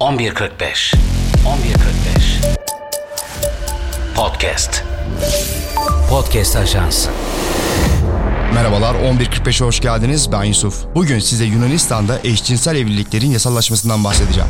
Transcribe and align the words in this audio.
11.45 0.00 0.94
11.45 1.44 2.56
Podcast. 4.14 4.84
Podcast 6.10 6.56
Ajansı 6.56 7.10
Merhabalar 8.54 8.94
11.45'e 8.94 9.66
hoş 9.66 9.80
geldiniz. 9.80 10.32
Ben 10.32 10.44
Yusuf. 10.44 10.84
Bugün 10.94 11.18
size 11.18 11.44
Yunanistan'da 11.44 12.18
eşcinsel 12.24 12.76
evliliklerin 12.76 13.30
yasallaşmasından 13.30 14.04
bahsedeceğim. 14.04 14.48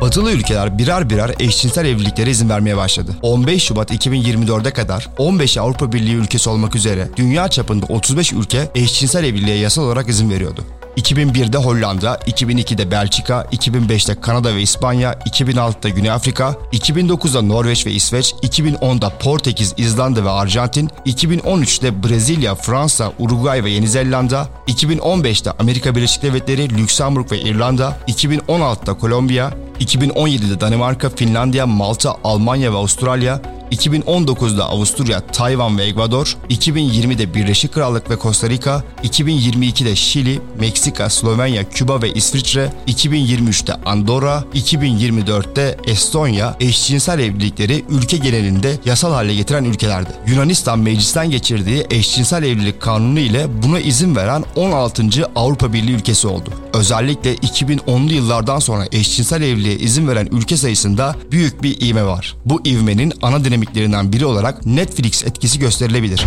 Batılı 0.00 0.32
ülkeler 0.32 0.78
birer 0.78 1.10
birer 1.10 1.34
eşcinsel 1.38 1.84
evliliklere 1.84 2.30
izin 2.30 2.48
vermeye 2.48 2.76
başladı. 2.76 3.16
15 3.22 3.62
Şubat 3.62 3.90
2024'e 3.90 4.70
kadar 4.70 5.08
15 5.18 5.58
Avrupa 5.58 5.92
Birliği 5.92 6.14
ülkesi 6.14 6.50
olmak 6.50 6.76
üzere 6.76 7.08
dünya 7.16 7.48
çapında 7.48 7.86
35 7.86 8.32
ülke 8.32 8.70
eşcinsel 8.74 9.24
evliliğe 9.24 9.56
yasal 9.56 9.82
olarak 9.82 10.08
izin 10.08 10.30
veriyordu. 10.30 10.64
2001'de 10.96 11.58
Hollanda, 11.58 12.14
2002'de 12.14 12.90
Belçika, 12.90 13.46
2005'te 13.52 14.20
Kanada 14.20 14.54
ve 14.54 14.62
İspanya, 14.62 15.12
2006'da 15.12 15.88
Güney 15.88 16.10
Afrika, 16.10 16.54
2009'da 16.72 17.42
Norveç 17.42 17.86
ve 17.86 17.92
İsveç, 17.92 18.32
2010'da 18.32 19.08
Portekiz, 19.08 19.74
İzlanda 19.76 20.24
ve 20.24 20.30
Arjantin, 20.30 20.90
2013'te 21.06 22.02
Brezilya, 22.02 22.54
Fransa, 22.54 23.12
Uruguay 23.18 23.64
ve 23.64 23.70
Yeni 23.70 23.88
Zelanda, 23.88 24.48
2015'te 24.68 25.50
Amerika 25.50 25.94
Birleşik 25.94 26.22
Devletleri, 26.22 26.78
Lüksemburg 26.78 27.32
ve 27.32 27.40
İrlanda, 27.40 27.98
2016'da 28.08 28.94
Kolombiya, 28.94 29.52
2017'de 29.80 30.60
Danimarka, 30.60 31.10
Finlandiya, 31.10 31.66
Malta, 31.66 32.16
Almanya 32.24 32.72
ve 32.72 32.76
Avustralya, 32.76 33.40
2019'da 33.72 34.64
Avusturya, 34.64 35.20
Tayvan 35.20 35.78
ve 35.78 35.84
Ekvador, 35.84 36.36
2020'de 36.50 37.34
Birleşik 37.34 37.74
Krallık 37.74 38.10
ve 38.10 38.16
Costa 38.22 38.48
Rica, 38.50 38.84
2022'de 39.04 39.96
Şili, 39.96 40.40
Meksika, 40.60 41.10
Slovenya, 41.10 41.68
Küba 41.68 42.02
ve 42.02 42.12
İsviçre, 42.12 42.72
2023'te 42.88 43.74
Andorra, 43.74 44.44
2024'te 44.54 45.76
Estonya 45.84 46.56
eşcinsel 46.60 47.18
evlilikleri 47.18 47.84
ülke 47.88 48.16
genelinde 48.16 48.78
yasal 48.84 49.12
hale 49.12 49.34
getiren 49.34 49.64
ülkelerdi. 49.64 50.10
Yunanistan 50.26 50.78
meclisten 50.78 51.30
geçirdiği 51.30 51.86
eşcinsel 51.90 52.42
evlilik 52.42 52.80
kanunu 52.80 53.18
ile 53.18 53.62
buna 53.62 53.80
izin 53.80 54.16
veren 54.16 54.44
16. 54.56 55.02
Avrupa 55.36 55.72
Birliği 55.72 55.92
ülkesi 55.92 56.28
oldu. 56.28 56.50
Özellikle 56.74 57.34
2010'lu 57.34 58.12
yıllardan 58.12 58.58
sonra 58.58 58.86
eşcinsel 58.92 59.42
evliliğe 59.42 59.76
izin 59.76 60.08
veren 60.08 60.28
ülke 60.32 60.56
sayısında 60.56 61.16
büyük 61.30 61.62
bir 61.62 61.80
ivme 61.80 62.04
var. 62.04 62.36
Bu 62.44 62.60
ivmenin 62.66 63.12
ana 63.22 63.44
dinamiklerinden 63.60 64.12
biri 64.12 64.26
olarak 64.26 64.66
Netflix 64.66 65.24
etkisi 65.24 65.58
gösterilebilir. 65.58 66.24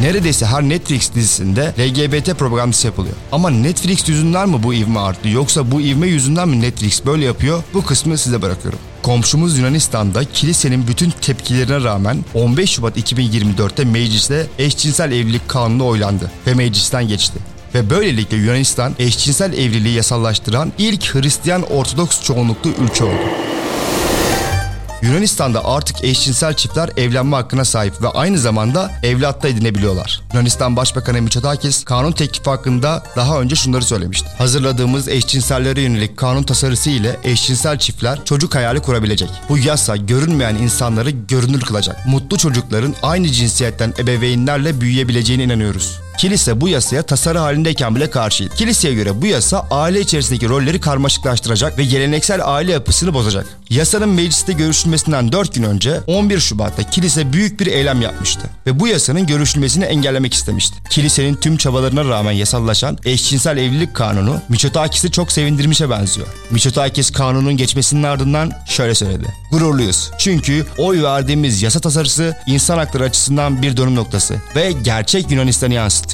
Neredeyse 0.00 0.46
her 0.46 0.62
Netflix 0.62 1.14
dizisinde 1.14 1.74
LGBT 1.78 2.38
propagandası 2.38 2.86
yapılıyor. 2.86 3.14
Ama 3.32 3.50
Netflix 3.50 4.08
yüzünden 4.08 4.48
mi 4.48 4.62
bu 4.62 4.74
ivme 4.74 5.00
arttı 5.00 5.28
yoksa 5.28 5.70
bu 5.70 5.80
ivme 5.80 6.06
yüzünden 6.06 6.48
mi 6.48 6.60
Netflix 6.60 7.06
böyle 7.06 7.24
yapıyor? 7.24 7.62
Bu 7.74 7.84
kısmı 7.84 8.18
size 8.18 8.42
bırakıyorum. 8.42 8.78
Komşumuz 9.02 9.58
Yunanistan'da 9.58 10.24
kilisenin 10.24 10.88
bütün 10.88 11.10
tepkilerine 11.10 11.84
rağmen 11.84 12.24
15 12.34 12.70
Şubat 12.70 12.98
2024'te 12.98 13.84
mecliste 13.84 14.46
eşcinsel 14.58 15.12
evlilik 15.12 15.48
kanunu 15.48 15.86
oylandı 15.86 16.30
ve 16.46 16.54
meclisten 16.54 17.08
geçti 17.08 17.38
ve 17.76 17.90
böylelikle 17.90 18.36
Yunanistan 18.36 18.94
eşcinsel 18.98 19.52
evliliği 19.52 19.94
yasallaştıran 19.94 20.72
ilk 20.78 21.14
Hristiyan 21.14 21.62
Ortodoks 21.62 22.22
çoğunluklu 22.22 22.70
ülke 22.70 23.04
oldu. 23.04 23.45
Yunanistan'da 25.02 25.64
artık 25.64 26.04
eşcinsel 26.04 26.54
çiftler 26.54 26.90
evlenme 26.96 27.36
hakkına 27.36 27.64
sahip 27.64 28.02
ve 28.02 28.08
aynı 28.08 28.38
zamanda 28.38 28.90
evlat 29.02 29.42
da 29.42 29.48
edinebiliyorlar. 29.48 30.20
Yunanistan 30.32 30.76
Başbakanı 30.76 31.22
Mitsotakis 31.22 31.84
kanun 31.84 32.12
teklifi 32.12 32.50
hakkında 32.50 33.02
daha 33.16 33.40
önce 33.40 33.56
şunları 33.56 33.84
söylemişti. 33.84 34.28
Hazırladığımız 34.38 35.08
eşcinsellere 35.08 35.80
yönelik 35.80 36.16
kanun 36.16 36.42
tasarısı 36.42 36.90
ile 36.90 37.16
eşcinsel 37.24 37.78
çiftler 37.78 38.24
çocuk 38.24 38.54
hayali 38.54 38.80
kurabilecek. 38.80 39.30
Bu 39.48 39.58
yasa 39.58 39.96
görünmeyen 39.96 40.54
insanları 40.54 41.10
görünür 41.10 41.60
kılacak. 41.60 42.06
Mutlu 42.06 42.38
çocukların 42.38 42.94
aynı 43.02 43.28
cinsiyetten 43.28 43.94
ebeveynlerle 43.98 44.80
büyüyebileceğine 44.80 45.44
inanıyoruz. 45.44 46.05
Kilise 46.18 46.60
bu 46.60 46.68
yasaya 46.68 47.02
tasarı 47.02 47.38
halindeyken 47.38 47.94
bile 47.96 48.10
karşıydı. 48.10 48.54
Kiliseye 48.54 48.94
göre 48.94 49.22
bu 49.22 49.26
yasa 49.26 49.66
aile 49.70 50.00
içerisindeki 50.00 50.48
rolleri 50.48 50.80
karmaşıklaştıracak 50.80 51.78
ve 51.78 51.84
geleneksel 51.84 52.40
aile 52.44 52.72
yapısını 52.72 53.14
bozacak. 53.14 53.46
Yasanın 53.70 54.08
mecliste 54.08 54.52
görüşülmesinden 54.52 55.32
4 55.32 55.54
gün 55.54 55.62
önce 55.62 56.00
11 56.06 56.40
Şubat'ta 56.40 56.82
kilise 56.82 57.32
büyük 57.32 57.60
bir 57.60 57.66
eylem 57.66 58.02
yapmıştı 58.02 58.40
ve 58.66 58.80
bu 58.80 58.88
yasanın 58.88 59.26
görüşülmesini 59.26 59.84
engellemek 59.84 60.34
istemişti. 60.34 60.76
Kilisenin 60.90 61.34
tüm 61.34 61.56
çabalarına 61.56 62.04
rağmen 62.04 62.32
yasallaşan 62.32 62.98
eşcinsel 63.04 63.56
evlilik 63.56 63.94
kanunu 63.94 64.40
Miçotakis'i 64.48 65.10
çok 65.10 65.32
sevindirmişe 65.32 65.90
benziyor. 65.90 66.26
Miçotakis 66.50 67.10
kanunun 67.10 67.56
geçmesinin 67.56 68.02
ardından 68.02 68.52
şöyle 68.68 68.94
söyledi. 68.94 69.26
Gururluyuz. 69.50 70.10
Çünkü 70.18 70.66
oy 70.78 71.02
verdiğimiz 71.02 71.62
yasa 71.62 71.80
tasarısı 71.80 72.36
insan 72.46 72.78
hakları 72.78 73.04
açısından 73.04 73.62
bir 73.62 73.76
dönüm 73.76 73.94
noktası 73.94 74.34
ve 74.56 74.72
gerçek 74.72 75.30
Yunanistan'ı 75.30 75.74
yansıtıyor. 75.74 76.05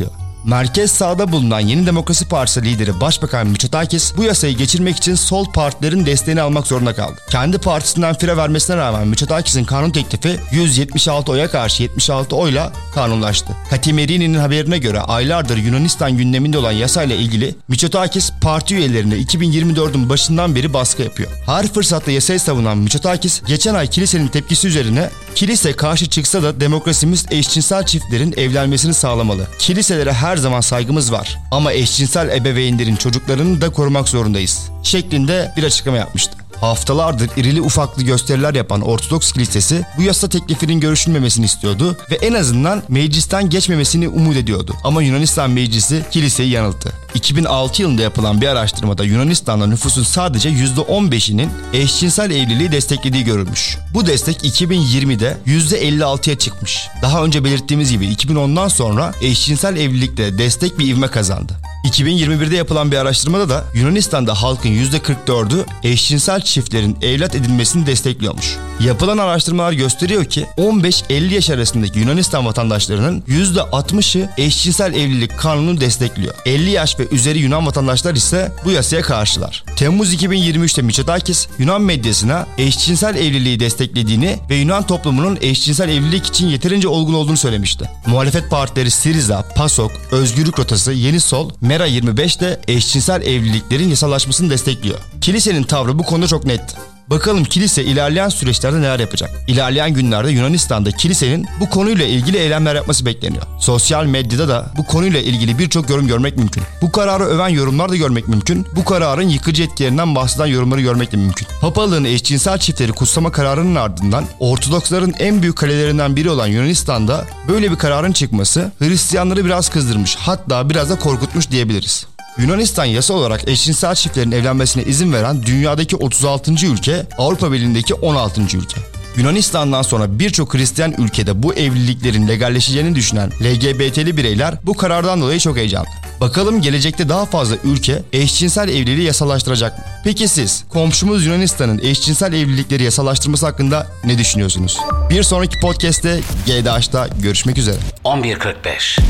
Merkez 0.45 0.91
sağda 0.91 1.33
bulunan 1.33 1.61
Yeni 1.61 1.87
Demokrasi 1.87 2.29
Partisi 2.29 2.63
lideri 2.63 3.01
Başbakan 3.01 3.47
Mitsotakis 3.47 4.17
bu 4.17 4.25
yasayı 4.25 4.57
geçirmek 4.57 4.97
için 4.97 5.15
sol 5.15 5.45
partilerin 5.53 6.07
desteğini 6.07 6.43
almak 6.43 6.67
zorunda 6.67 6.95
kaldı. 6.95 7.17
Kendi 7.31 7.59
partisinden 7.59 8.15
fire 8.15 8.37
vermesine 8.37 8.77
rağmen 8.77 9.09
Mitsotakis'in 9.09 9.65
kanun 9.65 9.91
teklifi 9.91 10.41
176 10.53 11.33
oya 11.33 11.51
karşı 11.51 11.83
76 11.83 12.37
oyla 12.37 12.73
kanunlaştı. 12.95 13.53
Katimerini'nin 13.71 14.39
haberine 14.39 14.79
göre 14.79 15.01
aylardır 15.01 15.57
Yunanistan 15.57 16.17
gündeminde 16.17 16.59
olan 16.59 16.73
yasayla 16.73 17.17
ilgili 17.17 17.55
Mitsotakis 17.69 18.31
parti 18.41 18.75
üyelerine 18.75 19.15
2024'ün 19.15 20.09
başından 20.09 20.55
beri 20.55 20.75
baskı 20.75 21.03
yapıyor. 21.03 21.31
Her 21.47 21.73
fırsatta 21.73 22.11
yasayı 22.11 22.41
savunan 22.41 22.79
Mitsotakis 22.79 23.43
geçen 23.47 23.75
ay 23.75 23.87
kilisenin 23.87 24.29
tepkisi 24.29 24.69
üzerine 24.69 25.11
kilise 25.35 25.73
karşı 25.73 26.11
çıksa 26.11 26.43
da 26.43 26.61
demokrasimiz 26.61 27.27
eşcinsel 27.31 27.87
çiftlerin 27.87 28.35
evlenmesini 28.37 28.95
sağlamalı. 28.95 29.47
Kiliselere 29.59 30.13
her 30.13 30.37
zaman 30.37 30.61
saygımız 30.61 31.13
var 31.13 31.39
ama 31.51 31.73
eşcinsel 31.73 32.29
ebeveynlerin 32.29 32.97
çocuklarını 32.97 33.61
da 33.61 33.71
korumak 33.71 34.09
zorundayız 34.09 34.71
şeklinde 34.83 35.53
bir 35.57 35.65
açıklama 35.65 35.99
yapmıştı. 35.99 36.42
Haftalardır 36.63 37.31
irili 37.37 37.61
ufaklı 37.61 38.03
gösteriler 38.03 38.55
yapan 38.55 38.81
Ortodoks 38.81 39.33
Kilisesi 39.33 39.85
bu 39.99 40.03
yasa 40.03 40.29
teklifinin 40.29 40.81
görüşülmemesini 40.81 41.45
istiyordu 41.45 41.97
ve 42.11 42.15
en 42.15 42.35
azından 42.35 42.83
meclisten 42.89 43.51
geçmemesini 43.51 44.09
umut 44.09 44.37
ediyordu. 44.37 44.75
Ama 44.85 45.03
Yunanistan 45.03 45.51
Meclisi 45.51 46.05
kiliseyi 46.11 46.51
yanılttı. 46.51 46.93
2006 47.15 47.83
yılında 47.83 48.03
yapılan 48.03 48.41
bir 48.41 48.47
araştırmada 48.47 49.05
Yunanistan'da 49.05 49.67
nüfusun 49.67 50.03
sadece 50.03 50.51
%15'inin 50.51 51.51
eşcinsel 51.73 52.31
evliliği 52.31 52.73
desteklediği 52.73 53.25
görülmüş. 53.25 53.79
Bu 53.95 54.07
destek 54.07 54.37
2020'de 54.45 55.37
%56'ya 55.47 56.39
çıkmış. 56.39 56.89
Daha 57.03 57.25
önce 57.25 57.45
belirttiğimiz 57.45 57.93
gibi 57.93 58.07
2010'dan 58.07 58.69
sonra 58.69 59.13
eşcinsel 59.23 59.77
evlilikte 59.77 60.39
destek 60.39 60.79
bir 60.79 60.89
ivme 60.89 61.09
kazandı. 61.09 61.62
2021'de 61.85 62.57
yapılan 62.57 62.93
bir 62.93 62.97
araştırmada 62.97 63.49
da 63.49 63.65
Yunanistan'da 63.75 64.43
halkın 64.43 64.69
%44'ü 64.69 65.65
eşcinsel 65.83 66.41
çiftlerin 66.41 66.99
evlat 67.03 67.35
edinmesini 67.35 67.87
destekliyormuş. 67.87 68.57
Yapılan 68.81 69.19
araştırmalar 69.19 69.73
gösteriyor 69.73 70.25
ki 70.25 70.47
15-50 70.59 71.35
yaş 71.35 71.51
arasındaki 71.51 71.99
Yunanistan 71.99 72.47
vatandaşlarının 72.47 73.21
%60'ı 73.21 74.29
eşcinsel 74.37 74.95
evlilik 74.95 75.39
kanununu 75.39 75.81
destekliyor. 75.81 76.35
50 76.47 76.71
yaş 76.71 76.99
ve 76.99 77.07
üzeri 77.11 77.39
Yunan 77.39 77.67
vatandaşlar 77.67 78.15
ise 78.15 78.53
bu 78.65 78.71
yasaya 78.71 79.03
karşılar. 79.03 79.65
Temmuz 79.77 80.15
2023'te 80.15 80.83
Mitsotakis 80.83 81.49
Yunan 81.59 81.83
medyasına 81.83 82.47
eşcinsel 82.59 83.17
evliliği 83.17 83.61
desteklediğini 83.61 84.39
ve 84.51 84.57
Yunan 84.57 84.87
toplumunun 84.87 85.39
eşcinsel 85.41 85.89
evlilik 85.89 86.27
için 86.27 86.49
yeterince 86.49 86.89
olgun 86.89 87.15
olduğunu 87.15 87.37
söylemişti. 87.37 87.91
Muhalefet 88.07 88.51
partileri 88.51 88.91
Siriza, 88.91 89.45
PASOK, 89.55 89.93
Özgürlük 90.13 90.59
Rotası, 90.59 90.93
Yeni 90.93 91.21
Sol, 91.21 91.51
Mera 91.73 91.87
25 91.87 92.41
de 92.41 92.61
eşcinsel 92.69 93.23
evliliklerin 93.23 93.89
yasallaşmasını 93.89 94.51
destekliyor. 94.51 94.99
Kilisenin 95.21 95.63
tavrı 95.63 95.99
bu 95.99 96.03
konuda 96.03 96.27
çok 96.27 96.45
net. 96.45 96.77
Bakalım 97.11 97.45
kilise 97.45 97.85
ilerleyen 97.85 98.29
süreçlerde 98.29 98.81
neler 98.81 99.01
yapacak? 99.01 99.31
İlerleyen 99.49 99.95
günlerde 99.95 100.31
Yunanistan'da 100.31 100.91
kilisenin 100.91 101.47
bu 101.61 101.71
konuyla 101.71 102.05
ilgili 102.07 102.37
eylemler 102.37 102.75
yapması 102.75 103.07
bekleniyor. 103.07 103.43
Sosyal 103.61 104.05
medyada 104.05 104.49
da 104.49 104.67
bu 104.77 104.87
konuyla 104.87 105.21
ilgili 105.21 105.59
birçok 105.59 105.91
yorum 105.91 106.07
görmek 106.07 106.37
mümkün. 106.37 106.63
Bu 106.83 106.93
kararı 106.93 107.25
öven 107.25 107.49
yorumlar 107.49 107.89
da 107.89 107.97
görmek 107.97 108.29
mümkün. 108.29 108.67
Bu 108.77 108.85
kararın 108.85 109.29
yıkıcı 109.29 109.63
etkilerinden 109.63 110.15
bahseden 110.15 110.47
yorumları 110.47 110.81
görmek 110.81 111.13
de 111.13 111.17
mümkün. 111.17 111.49
Papalığın 111.61 112.05
eşcinsel 112.05 112.59
çiftleri 112.59 112.93
kutsama 112.93 113.33
kararının 113.33 113.75
ardından 113.75 114.25
Ortodoksların 114.41 115.15
en 115.19 115.43
büyük 115.43 115.57
kalelerinden 115.57 116.17
biri 116.17 116.31
olan 116.31 116.47
Yunanistan'da 116.47 117.25
böyle 117.49 117.71
bir 117.71 117.77
kararın 117.77 118.13
çıkması 118.13 118.73
Hristiyanları 118.79 119.45
biraz 119.45 119.69
kızdırmış 119.69 120.17
hatta 120.17 120.71
biraz 120.71 120.91
da 120.91 120.99
korkutmuş 120.99 121.51
diyebiliriz. 121.51 122.07
Yunanistan 122.39 122.85
yasa 122.85 123.15
olarak 123.15 123.49
eşcinsel 123.49 123.95
çiftlerin 123.95 124.33
evlenmesine 124.33 124.83
izin 124.83 125.13
veren 125.13 125.43
dünyadaki 125.43 125.97
36. 125.97 126.53
ülke, 126.67 127.07
Avrupa 127.19 127.53
Birliği'ndeki 127.53 127.95
16. 127.95 128.41
ülke. 128.41 128.81
Yunanistan'dan 129.17 129.83
sonra 129.83 130.19
birçok 130.19 130.55
Hristiyan 130.55 130.95
ülkede 130.99 131.43
bu 131.43 131.55
evliliklerin 131.55 132.29
legalleşeceğini 132.29 132.95
düşünen 132.95 133.31
LGBT'li 133.43 134.17
bireyler 134.17 134.55
bu 134.65 134.75
karardan 134.75 135.21
dolayı 135.21 135.41
çok 135.41 135.57
heyecanlı. 135.57 135.89
Bakalım 136.21 136.61
gelecekte 136.61 137.09
daha 137.09 137.27
fazla 137.27 137.57
ülke 137.65 138.03
eşcinsel 138.13 138.69
evliliği 138.69 139.07
yasalaştıracak 139.07 139.79
mı? 139.79 139.85
Peki 140.05 140.29
siz 140.29 140.65
komşumuz 140.69 141.27
Yunanistan'ın 141.27 141.79
eşcinsel 141.79 142.33
evlilikleri 142.33 142.83
yasalaştırması 142.83 143.47
hakkında 143.47 143.87
ne 144.05 144.19
düşünüyorsunuz? 144.19 144.79
Bir 145.11 145.23
sonraki 145.23 145.61
podcast'te 145.61 146.21
GDH'da 146.47 147.09
görüşmek 147.23 147.59
üzere. 147.59 147.77
11.45 148.05 148.33
11.45 148.35 149.01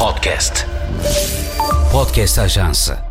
Podcast. 0.00 0.66
Podcast 1.92 2.38
Ajansı. 2.38 3.09